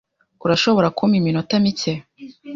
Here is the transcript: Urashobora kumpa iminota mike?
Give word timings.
Urashobora 0.45 0.87
kumpa 0.97 1.15
iminota 1.19 1.53
mike? 1.63 1.93